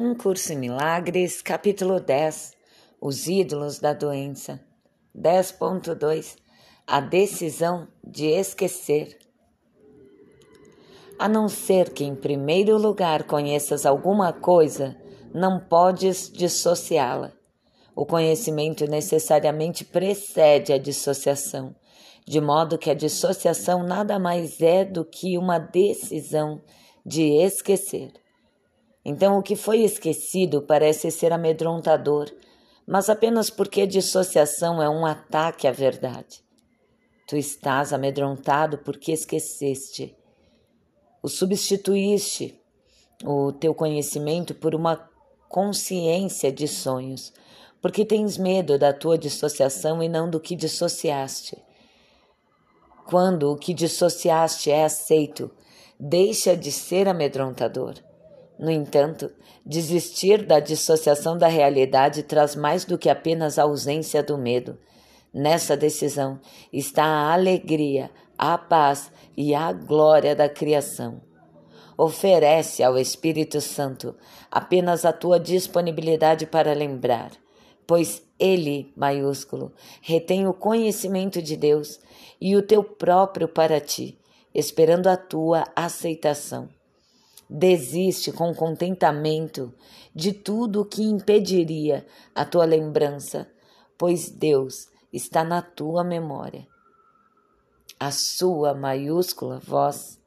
Um 0.00 0.14
Curso 0.14 0.52
em 0.52 0.56
Milagres, 0.56 1.42
capítulo 1.42 1.98
10 1.98 2.52
Os 3.00 3.26
ídolos 3.26 3.80
da 3.80 3.92
doença. 3.92 4.60
10.2 5.12 6.36
A 6.86 7.00
decisão 7.00 7.88
de 8.06 8.26
esquecer. 8.26 9.18
A 11.18 11.28
não 11.28 11.48
ser 11.48 11.90
que, 11.90 12.04
em 12.04 12.14
primeiro 12.14 12.78
lugar, 12.78 13.24
conheças 13.24 13.84
alguma 13.84 14.32
coisa, 14.32 14.96
não 15.34 15.58
podes 15.58 16.30
dissociá-la. 16.30 17.32
O 17.92 18.06
conhecimento 18.06 18.86
necessariamente 18.86 19.84
precede 19.84 20.72
a 20.72 20.78
dissociação, 20.78 21.74
de 22.24 22.40
modo 22.40 22.78
que 22.78 22.88
a 22.88 22.94
dissociação 22.94 23.82
nada 23.82 24.16
mais 24.16 24.62
é 24.62 24.84
do 24.84 25.04
que 25.04 25.36
uma 25.36 25.58
decisão 25.58 26.62
de 27.04 27.24
esquecer. 27.42 28.12
Então, 29.04 29.38
o 29.38 29.42
que 29.42 29.56
foi 29.56 29.80
esquecido 29.80 30.62
parece 30.62 31.10
ser 31.10 31.32
amedrontador, 31.32 32.30
mas 32.86 33.08
apenas 33.08 33.50
porque 33.50 33.86
dissociação 33.86 34.82
é 34.82 34.88
um 34.88 35.04
ataque 35.04 35.66
à 35.66 35.72
verdade. 35.72 36.42
Tu 37.26 37.36
estás 37.36 37.92
amedrontado 37.92 38.78
porque 38.78 39.12
esqueceste. 39.12 40.16
O 41.22 41.28
substituíste, 41.28 42.58
o 43.24 43.52
teu 43.52 43.74
conhecimento, 43.74 44.54
por 44.54 44.74
uma 44.74 45.08
consciência 45.48 46.50
de 46.50 46.66
sonhos, 46.66 47.32
porque 47.80 48.04
tens 48.04 48.36
medo 48.36 48.78
da 48.78 48.92
tua 48.92 49.18
dissociação 49.18 50.02
e 50.02 50.08
não 50.08 50.30
do 50.30 50.40
que 50.40 50.56
dissociaste. 50.56 51.56
Quando 53.06 53.52
o 53.52 53.56
que 53.56 53.72
dissociaste 53.72 54.70
é 54.70 54.84
aceito, 54.84 55.50
deixa 55.98 56.56
de 56.56 56.70
ser 56.72 57.08
amedrontador. 57.08 57.94
No 58.58 58.70
entanto, 58.70 59.30
desistir 59.64 60.44
da 60.44 60.58
dissociação 60.58 61.38
da 61.38 61.46
realidade 61.46 62.24
traz 62.24 62.56
mais 62.56 62.84
do 62.84 62.98
que 62.98 63.08
apenas 63.08 63.58
a 63.58 63.62
ausência 63.62 64.22
do 64.22 64.36
medo. 64.36 64.76
Nessa 65.32 65.76
decisão 65.76 66.40
está 66.72 67.04
a 67.04 67.32
alegria, 67.32 68.10
a 68.36 68.58
paz 68.58 69.12
e 69.36 69.54
a 69.54 69.72
glória 69.72 70.34
da 70.34 70.48
criação. 70.48 71.20
Oferece 71.96 72.82
ao 72.82 72.98
Espírito 72.98 73.60
Santo 73.60 74.16
apenas 74.50 75.04
a 75.04 75.12
tua 75.12 75.38
disponibilidade 75.38 76.46
para 76.46 76.72
lembrar, 76.72 77.30
pois 77.86 78.22
ele, 78.38 78.92
maiúsculo, 78.96 79.72
retém 80.00 80.46
o 80.46 80.54
conhecimento 80.54 81.42
de 81.42 81.56
Deus 81.56 82.00
e 82.40 82.56
o 82.56 82.62
teu 82.62 82.82
próprio 82.82 83.48
para 83.48 83.80
ti, 83.80 84.18
esperando 84.54 85.08
a 85.08 85.16
tua 85.16 85.64
aceitação. 85.74 86.77
Desiste 87.50 88.30
com 88.30 88.54
contentamento 88.54 89.74
de 90.14 90.32
tudo 90.32 90.82
o 90.82 90.84
que 90.84 91.02
impediria 91.02 92.06
a 92.34 92.44
tua 92.44 92.66
lembrança, 92.66 93.50
pois 93.96 94.28
Deus 94.28 94.88
está 95.10 95.42
na 95.42 95.62
tua 95.62 96.04
memória. 96.04 96.66
A 97.98 98.10
sua 98.10 98.74
maiúscula 98.74 99.58
voz, 99.60 100.20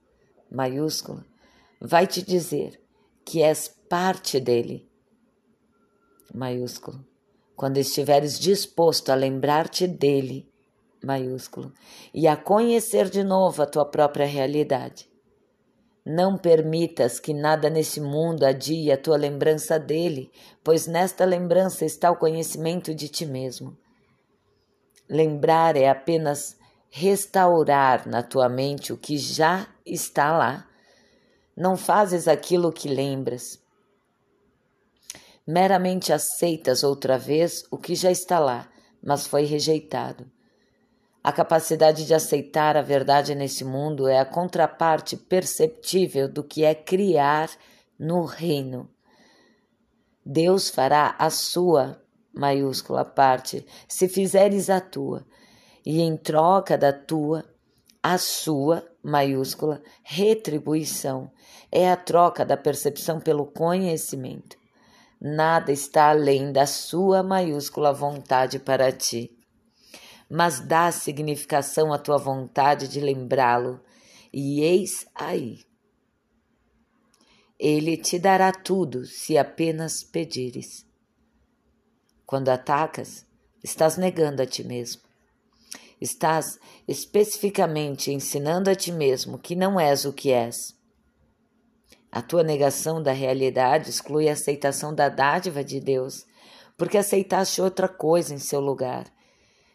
maiúscula, 0.50 1.24
vai 1.80 2.08
te 2.08 2.24
dizer 2.24 2.82
que 3.24 3.44
és 3.44 3.68
parte 3.88 4.40
dele. 4.40 4.90
Maiúsculo. 6.34 7.06
Quando 7.56 7.78
estiveres 7.78 8.40
disposto 8.40 9.12
a 9.12 9.16
lembrar-te 9.16 9.86
dele, 9.86 10.50
maiúsculo, 11.04 11.72
e 12.14 12.28
a 12.28 12.36
conhecer 12.36 13.10
de 13.10 13.24
novo 13.24 13.62
a 13.62 13.68
tua 13.68 13.86
própria 13.86 14.26
realidade, 14.26 15.11
não 16.06 16.38
permitas 16.38 17.20
que 17.20 17.34
nada 17.34 17.70
nesse 17.70 18.02
mundo 18.02 18.44
adie 18.44 18.92
a 18.92 18.98
tua 18.98 19.18
lembrança 19.18 19.80
dele, 19.80 20.32
pois 20.64 20.88
nesta 20.88 21.26
lembrança 21.26 21.86
está 21.86 22.10
o 22.12 22.18
conhecimento 22.18 22.94
de 22.94 23.08
ti 23.08 23.26
mesmo. 23.26 23.78
Lembrar 25.08 25.76
é 25.76 25.90
apenas 25.90 26.58
restaurar 26.90 28.08
na 28.08 28.24
tua 28.24 28.50
mente 28.50 28.92
o 28.92 28.98
que 28.98 29.18
já 29.18 29.68
está 29.86 30.36
lá. 30.36 30.68
Não 31.56 31.78
fazes 31.78 32.28
aquilo 32.28 32.72
que 32.72 32.90
lembras. 32.90 33.60
Meramente 35.46 36.12
aceitas 36.12 36.84
outra 36.84 37.18
vez 37.18 37.64
o 37.70 37.78
que 37.78 37.94
já 37.94 38.12
está 38.12 38.40
lá, 38.40 38.70
mas 39.04 39.28
foi 39.28 39.44
rejeitado. 39.46 40.30
A 41.24 41.32
capacidade 41.32 42.06
de 42.06 42.16
aceitar 42.16 42.76
a 42.76 42.82
verdade 42.82 43.36
nesse 43.36 43.64
mundo 43.64 44.08
é 44.08 44.20
a 44.20 44.26
contraparte 44.26 45.16
perceptível 45.16 46.28
do 46.28 46.44
que 46.44 46.64
é 46.64 46.74
criar 46.74 47.50
no 47.98 48.26
reino. 48.26 48.90
Deus 50.26 50.70
fará 50.70 51.16
a 51.20 51.30
sua 51.30 52.02
maiúscula 52.34 53.06
parte 53.06 53.66
se 53.88 54.08
fizeres 54.08 54.70
a 54.70 54.82
tua, 54.82 55.24
e 55.86 56.02
em 56.02 56.18
troca 56.18 56.76
da 56.76 56.92
tua, 56.92 57.46
a 58.02 58.18
sua 58.18 58.84
maiúscula 59.04 59.82
retribuição 60.04 61.32
é 61.72 61.92
a 61.92 61.96
troca 61.96 62.44
da 62.44 62.58
percepção 62.58 63.20
pelo 63.20 63.46
conhecimento. 63.46 64.58
Nada 65.20 65.72
está 65.72 66.10
além 66.10 66.52
da 66.52 66.66
sua 66.66 67.22
maiúscula 67.22 67.94
vontade 67.94 68.58
para 68.58 68.92
ti 68.92 69.38
mas 70.34 70.62
dá 70.62 70.90
significação 70.94 71.92
à 71.92 71.98
tua 71.98 72.18
vontade 72.18 72.88
de 72.88 73.02
lembrá-lo, 73.02 73.82
e 74.32 74.62
eis 74.62 75.06
aí. 75.14 75.60
Ele 77.60 77.98
te 77.98 78.18
dará 78.18 78.54
tudo 78.54 79.06
se 79.06 79.38
apenas 79.38 80.06
pedires. 80.06 80.88
Quando 82.26 82.48
atacas, 82.48 83.26
estás 83.62 83.98
negando 83.98 84.42
a 84.42 84.46
ti 84.46 84.64
mesmo. 84.64 85.02
Estás 86.00 86.58
especificamente 86.88 88.10
ensinando 88.10 88.70
a 88.70 88.76
ti 88.76 88.94
mesmo 88.94 89.38
que 89.38 89.54
não 89.54 89.78
és 89.78 90.06
o 90.06 90.14
que 90.14 90.32
és. 90.32 90.74
A 92.10 92.22
tua 92.22 92.42
negação 92.42 93.04
da 93.04 93.12
realidade 93.12 93.90
exclui 93.90 94.30
a 94.30 94.34
aceitação 94.34 94.96
da 94.96 95.10
dádiva 95.10 95.62
de 95.62 95.82
Deus, 95.82 96.26
porque 96.78 96.98
aceitaste 96.98 97.62
outra 97.62 97.90
coisa 97.90 98.34
em 98.34 98.40
seu 98.40 98.62
lugar 98.62 99.12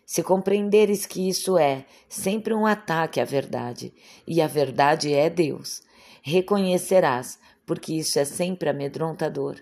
se 0.06 0.22
compreenderes 0.22 1.04
que 1.04 1.28
isso 1.28 1.58
é 1.58 1.84
sempre 2.08 2.54
um 2.54 2.64
ataque 2.64 3.20
à 3.20 3.24
verdade, 3.24 3.92
e 4.24 4.40
a 4.40 4.46
verdade 4.46 5.12
é 5.12 5.28
Deus, 5.28 5.82
reconhecerás, 6.22 7.40
porque 7.66 7.94
isso 7.94 8.16
é 8.16 8.24
sempre 8.24 8.70
amedrontador. 8.70 9.60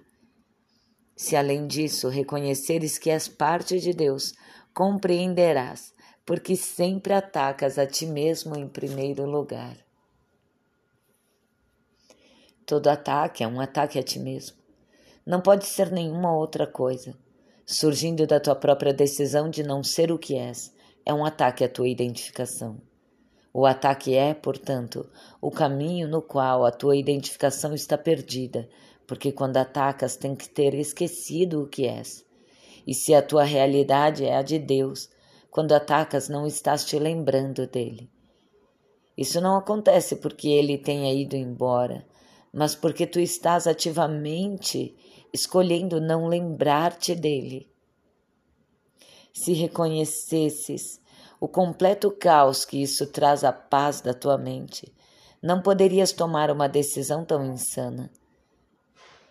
Se 1.17 1.35
além 1.35 1.67
disso 1.67 2.11
reconheceres 2.11 2.99
que 2.99 3.09
és 3.09 3.27
parte 3.27 3.81
de 3.81 3.95
Deus, 3.95 4.35
compreenderás, 4.75 5.95
porque 6.27 6.57
sempre 6.57 7.15
atacas 7.15 7.79
a 7.79 7.87
ti 7.87 8.05
mesmo 8.05 8.55
em 8.55 8.69
primeiro 8.69 9.25
lugar. 9.25 9.79
Todo 12.67 12.89
ataque 12.89 13.43
é 13.43 13.49
um 13.49 13.61
ataque 13.61 13.99
a 13.99 14.03
ti 14.03 14.19
mesmo. 14.19 14.59
Não 15.25 15.41
pode 15.41 15.65
ser 15.65 15.91
nenhuma 15.91 16.37
outra 16.37 16.67
coisa 16.67 17.24
surgindo 17.67 18.27
da 18.27 18.39
tua 18.39 18.55
própria 18.55 18.93
decisão 18.93 19.49
de 19.49 19.63
não 19.63 19.83
ser 19.83 20.13
o 20.13 20.19
que 20.19 20.37
és, 20.37 20.75
é 21.05 21.13
um 21.13 21.25
ataque 21.25 21.65
à 21.65 21.69
tua 21.69 21.89
identificação. 21.89 22.81
O 23.53 23.67
ataque 23.67 24.15
é, 24.15 24.35
portanto, 24.35 25.09
o 25.41 25.51
caminho 25.51 26.09
no 26.09 26.21
qual 26.21 26.65
a 26.65 26.73
tua 26.73 26.97
identificação 26.97 27.73
está 27.73 27.97
perdida, 27.97 28.69
porque 29.07 29.31
quando 29.31 29.59
atacas 29.59 30.17
tem 30.17 30.35
que 30.35 30.49
ter 30.49 30.75
esquecido 30.75 31.63
o 31.63 31.69
que 31.69 31.87
és. 31.87 32.25
E 32.87 32.93
se 32.93 33.15
a 33.15 33.23
tua 33.23 33.45
realidade 33.45 34.25
é 34.25 34.37
a 34.37 34.43
de 34.43 34.59
Deus, 34.59 35.09
quando 35.51 35.73
atacas 35.73 36.29
não 36.29 36.47
estás 36.47 36.85
te 36.85 36.99
lembrando 36.99 37.67
dele. 37.67 38.11
Isso 39.17 39.41
não 39.41 39.57
acontece 39.57 40.17
porque 40.17 40.49
ele 40.49 40.77
tenha 40.77 41.15
ido 41.15 41.37
embora, 41.37 42.05
mas 42.53 42.75
porque 42.75 43.07
tu 43.07 43.21
estás 43.21 43.69
ativamente 43.69 44.97
escolhendo 45.35 46.01
não 46.01 46.29
lembrar-te 46.29 47.13
dele. 47.13 47.69
Se 49.33 49.53
reconhecesses 49.53 51.01
o 51.41 51.49
completo 51.49 52.13
caos 52.13 52.65
que 52.65 52.81
isso 52.81 53.09
traz 53.09 53.43
à 53.43 53.53
paz 53.53 54.01
da 54.01 54.15
tua 54.15 54.39
mente, 54.39 54.95
não 55.43 55.61
poderias 55.61 56.13
tomar 56.13 56.53
uma 56.53 56.69
decisão 56.69 57.25
tão 57.25 57.45
insana. 57.45 58.13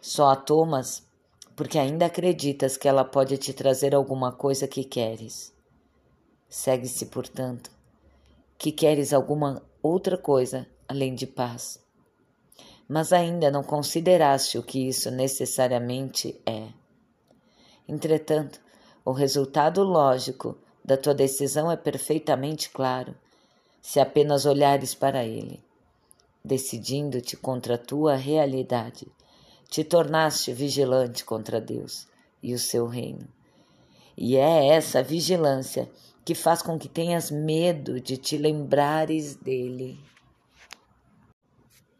Só 0.01 0.29
a 0.29 0.35
tomas 0.35 1.07
porque 1.55 1.79
ainda 1.79 2.07
acreditas 2.07 2.75
que 2.75 2.87
ela 2.87 3.05
pode 3.05 3.37
te 3.37 3.53
trazer 3.53 3.95
alguma 3.95 4.33
coisa 4.33 4.67
que 4.67 4.83
queres. 4.83 5.53
Segue-se, 6.49 7.05
portanto, 7.05 7.71
que 8.57 8.71
queres 8.71 9.13
alguma 9.13 9.63
outra 9.81 10.17
coisa 10.17 10.67
além 10.87 11.15
de 11.15 11.25
paz 11.25 11.82
mas 12.87 13.13
ainda 13.13 13.49
não 13.49 13.63
consideraste 13.63 14.57
o 14.57 14.63
que 14.63 14.87
isso 14.87 15.09
necessariamente 15.09 16.39
é. 16.45 16.67
Entretanto, 17.87 18.59
o 19.05 19.11
resultado 19.11 19.83
lógico 19.83 20.57
da 20.83 20.97
tua 20.97 21.13
decisão 21.13 21.71
é 21.71 21.75
perfeitamente 21.75 22.69
claro, 22.69 23.15
se 23.81 23.99
apenas 23.99 24.45
olhares 24.45 24.95
para 24.95 25.25
ele, 25.25 25.61
decidindo-te 26.43 27.35
contra 27.35 27.75
a 27.75 27.77
tua 27.77 28.15
realidade, 28.15 29.07
te 29.69 29.83
tornaste 29.83 30.53
vigilante 30.53 31.25
contra 31.25 31.59
Deus 31.59 32.07
e 32.41 32.53
o 32.53 32.59
seu 32.59 32.87
reino. 32.87 33.27
E 34.15 34.37
é 34.37 34.67
essa 34.67 35.01
vigilância 35.01 35.89
que 36.23 36.35
faz 36.35 36.61
com 36.61 36.77
que 36.77 36.87
tenhas 36.87 37.31
medo 37.31 37.99
de 37.99 38.15
te 38.15 38.37
lembrares 38.37 39.35
dele. 39.35 39.99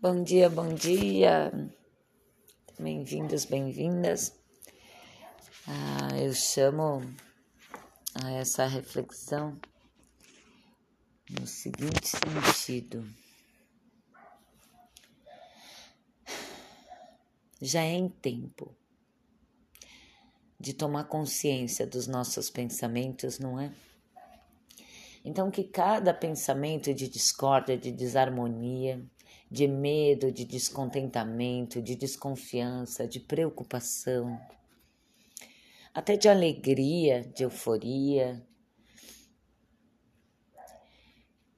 Bom 0.03 0.21
dia, 0.21 0.49
bom 0.49 0.73
dia. 0.73 1.49
Bem-vindos, 2.77 3.45
bem-vindas. 3.45 4.37
Ah, 5.65 6.19
eu 6.19 6.33
chamo 6.33 7.01
a 8.21 8.29
essa 8.31 8.65
reflexão 8.65 9.57
no 11.31 11.47
seguinte 11.47 12.05
sentido. 12.05 13.07
Já 17.61 17.83
é 17.83 17.93
em 17.93 18.09
tempo 18.09 18.75
de 20.59 20.73
tomar 20.73 21.05
consciência 21.05 21.87
dos 21.87 22.07
nossos 22.07 22.49
pensamentos, 22.49 23.39
não 23.39 23.57
é? 23.57 23.73
Então, 25.23 25.49
que 25.49 25.63
cada 25.63 26.13
pensamento 26.13 26.93
de 26.93 27.07
discórdia, 27.07 27.77
de 27.77 27.89
desarmonia, 27.89 29.01
de 29.53 29.67
medo, 29.67 30.31
de 30.31 30.45
descontentamento, 30.45 31.79
de 31.79 31.95
desconfiança, 31.95 33.07
de 33.07 33.19
preocupação, 33.19 34.41
até 35.93 36.17
de 36.17 36.27
alegria, 36.27 37.21
de 37.21 37.43
euforia, 37.43 38.43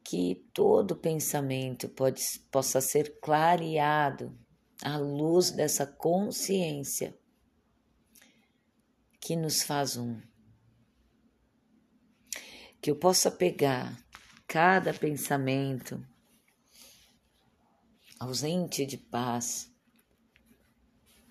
que 0.03 0.45
todo 0.53 0.97
pensamento 0.97 1.87
pode, 1.87 2.21
possa 2.51 2.81
ser 2.81 3.17
clareado 3.21 4.37
à 4.83 4.97
luz 4.97 5.51
dessa 5.51 5.87
consciência 5.87 7.17
que 9.21 9.37
nos 9.37 9.63
faz 9.63 9.95
um. 9.95 10.19
Que 12.81 12.91
eu 12.91 12.97
possa 12.97 13.31
pegar 13.31 13.97
cada 14.45 14.93
pensamento 14.93 16.05
ausente 18.19 18.85
de 18.85 18.97
paz 18.97 19.71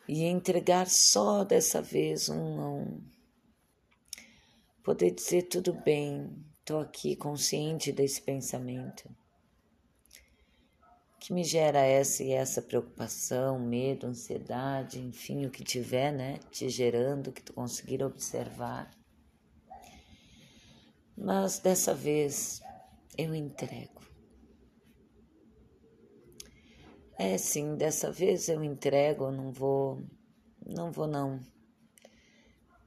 e 0.09 0.25
entregar 0.25 0.87
só 0.89 1.45
dessa 1.45 1.81
vez 1.81 2.29
um. 2.29 3.01
Poder 4.83 5.11
dizer 5.13 5.45
tudo 5.45 5.73
bem, 5.73 6.31
estou 6.59 6.81
aqui 6.81 7.17
consciente 7.17 7.91
desse 7.91 8.21
pensamento 8.21 9.09
que 11.25 11.33
me 11.33 11.43
gera 11.43 11.81
essa 11.81 12.23
e 12.23 12.33
essa 12.33 12.61
preocupação, 12.61 13.59
medo, 13.59 14.07
ansiedade, 14.07 15.01
enfim, 15.01 15.47
o 15.47 15.51
que 15.51 15.65
tiver, 15.65 16.13
né, 16.13 16.39
te 16.51 16.69
gerando, 16.69 17.33
que 17.33 17.41
tu 17.41 17.55
conseguir 17.55 18.05
observar. 18.05 18.91
Mas 21.17 21.59
dessa 21.59 21.95
vez 21.95 22.61
eu 23.17 23.35
entrego. 23.35 24.04
É 27.17 27.39
sim, 27.39 27.77
dessa 27.77 28.11
vez 28.11 28.49
eu 28.49 28.65
entrego, 28.65 29.31
não 29.31 29.53
vou, 29.53 30.03
não 30.67 30.91
vou 30.91 31.07
não 31.07 31.41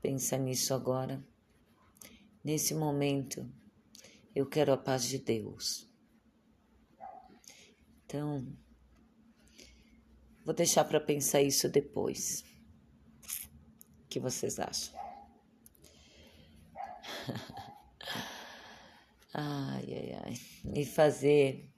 pensar 0.02 0.38
nisso 0.38 0.74
agora. 0.74 1.26
Nesse 2.44 2.74
momento, 2.74 3.50
eu 4.36 4.46
quero 4.46 4.74
a 4.74 4.78
paz 4.78 5.06
de 5.06 5.20
Deus. 5.20 5.90
Então, 8.06 8.46
vou 10.44 10.54
deixar 10.54 10.84
para 10.84 11.00
pensar 11.00 11.42
isso 11.42 11.70
depois. 11.70 12.44
O 14.04 14.08
que 14.10 14.20
vocês 14.20 14.60
acham? 14.60 14.94
ai, 19.34 19.86
ai, 19.94 20.20
ai. 20.22 20.34
E 20.74 20.86
fazer 20.86 21.77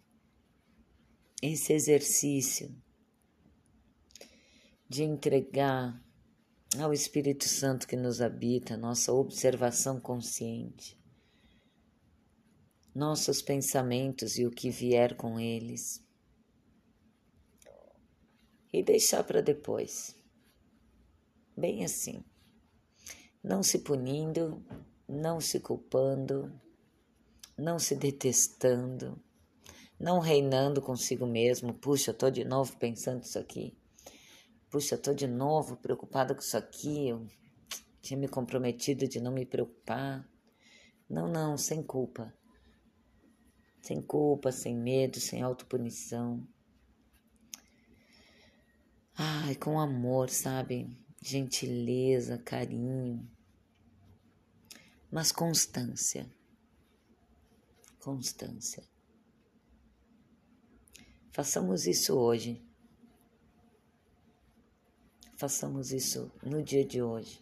esse 1.41 1.71
exercício 1.71 2.75
de 4.87 5.03
entregar 5.03 6.03
ao 6.77 6.91
Espírito 6.91 7.47
Santo 7.47 7.87
que 7.87 7.95
nos 7.95 8.21
habita, 8.21 8.75
nossa 8.75 9.13
observação 9.13 9.99
consciente, 9.99 10.99
nossos 12.93 13.41
pensamentos 13.41 14.37
e 14.37 14.45
o 14.45 14.51
que 14.51 14.69
vier 14.69 15.15
com 15.15 15.39
eles, 15.39 16.03
e 18.73 18.83
deixar 18.83 19.23
para 19.23 19.41
depois, 19.41 20.15
bem 21.55 21.85
assim, 21.85 22.23
não 23.41 23.63
se 23.63 23.79
punindo, 23.79 24.63
não 25.07 25.39
se 25.39 25.59
culpando, 25.59 26.51
não 27.57 27.79
se 27.79 27.95
detestando 27.95 29.19
não 29.99 30.19
reinando 30.19 30.81
consigo 30.81 31.27
mesmo. 31.27 31.73
Puxa, 31.73 32.11
eu 32.11 32.17
tô 32.17 32.29
de 32.29 32.45
novo 32.45 32.77
pensando 32.77 33.23
isso 33.23 33.37
aqui. 33.37 33.77
Puxa, 34.69 34.95
eu 34.95 35.01
tô 35.01 35.13
de 35.13 35.27
novo 35.27 35.75
preocupada 35.75 36.33
com 36.33 36.41
isso 36.41 36.55
aqui. 36.55 37.09
Eu 37.09 37.27
tinha 38.01 38.17
me 38.17 38.27
comprometido 38.27 39.07
de 39.07 39.19
não 39.19 39.31
me 39.31 39.45
preocupar. 39.45 40.27
Não, 41.09 41.27
não, 41.27 41.57
sem 41.57 41.83
culpa. 41.83 42.33
Sem 43.81 44.01
culpa, 44.01 44.51
sem 44.51 44.75
medo, 44.77 45.19
sem 45.19 45.41
autopunição. 45.41 46.47
Ai, 49.15 49.55
com 49.55 49.79
amor, 49.79 50.29
sabe? 50.29 50.97
Gentileza, 51.21 52.37
carinho. 52.37 53.29
Mas 55.11 55.31
constância. 55.31 56.31
Constância. 57.99 58.88
Façamos 61.31 61.85
isso 61.85 62.17
hoje. 62.17 62.61
Façamos 65.37 65.91
isso 65.91 66.31
no 66.43 66.61
dia 66.63 66.83
de 66.83 67.01
hoje. 67.01 67.41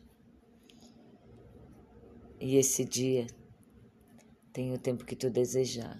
E 2.39 2.57
esse 2.57 2.85
dia 2.85 3.25
tem 4.53 4.73
o 4.73 4.77
tempo 4.77 5.05
que 5.05 5.15
tu 5.15 5.29
desejar. 5.29 5.99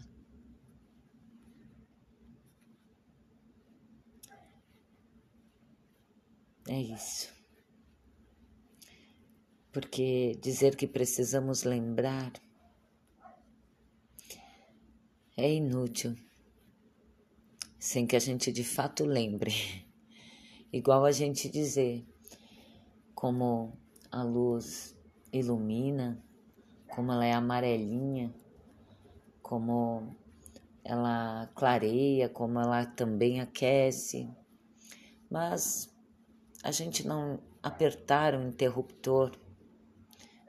É 6.68 6.80
isso. 6.80 7.34
Porque 9.72 10.38
dizer 10.42 10.76
que 10.76 10.86
precisamos 10.86 11.64
lembrar 11.64 12.34
é 15.38 15.54
inútil 15.54 16.27
sem 17.88 18.06
que 18.06 18.18
a 18.18 18.20
gente 18.20 18.52
de 18.52 18.66
fato 18.66 19.06
lembre. 19.06 19.54
Igual 20.74 21.06
a 21.06 21.12
gente 21.14 21.48
dizer 21.48 22.06
como 23.16 23.80
a 24.12 24.22
luz 24.24 24.94
ilumina, 25.32 26.22
como 26.94 27.14
ela 27.14 27.26
é 27.26 27.32
amarelinha, 27.32 28.36
como 29.42 30.14
ela 30.84 31.50
clareia, 31.56 32.28
como 32.28 32.60
ela 32.60 32.86
também 32.86 33.40
aquece. 33.40 34.30
Mas 35.32 35.90
a 36.64 36.72
gente 36.72 37.08
não 37.08 37.40
apertar 37.64 38.36
o 38.36 38.44
interruptor, 38.44 39.32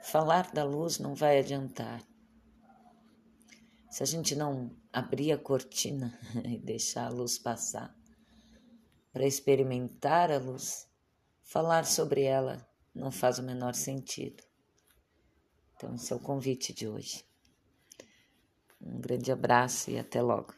falar 0.03 0.51
da 0.51 0.65
luz 0.65 0.99
não 0.99 1.15
vai 1.15 1.39
adiantar. 1.39 2.03
Se 3.99 4.05
a 4.05 4.07
gente 4.07 4.37
não 4.37 4.71
abrir 4.93 5.33
a 5.33 5.37
cortina 5.37 6.17
e 6.47 6.57
deixar 6.57 7.07
a 7.07 7.11
luz 7.11 7.37
passar, 7.37 7.93
para 9.13 9.27
experimentar 9.27 10.31
a 10.31 10.39
luz, 10.39 10.89
falar 11.43 11.85
sobre 11.85 12.23
ela 12.23 12.65
não 12.95 13.11
faz 13.11 13.41
o 13.41 13.43
menor 13.43 13.75
sentido. 13.75 14.45
Então, 15.75 15.97
esse 15.97 16.13
é 16.13 16.15
o 16.15 16.21
convite 16.21 16.73
de 16.73 16.87
hoje. 16.87 17.25
Um 18.81 19.01
grande 19.01 19.33
abraço 19.33 19.91
e 19.91 19.99
até 19.99 20.23
logo. 20.23 20.55